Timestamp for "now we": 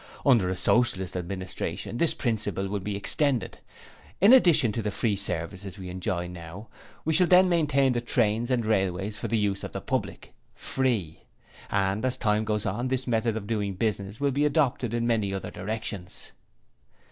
6.25-7.13